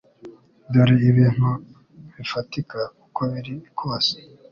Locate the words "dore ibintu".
0.71-1.49